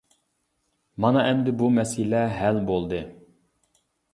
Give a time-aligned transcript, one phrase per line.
[1.03, 3.03] مانا ئەمدى بۇ مەسىلە ھەل بولدى.